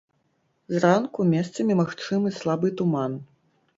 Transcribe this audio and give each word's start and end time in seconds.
Зранку 0.75 1.25
месцамі 1.33 1.77
магчымы 1.81 2.33
слабы 2.39 2.67
туман. 2.81 3.11